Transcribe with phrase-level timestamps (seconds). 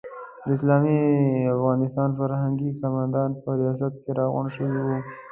[0.45, 0.97] د اسلامي
[1.55, 4.97] افغانستان فرهنګي کارمندان په ریاست کې راغونډ شوي وو.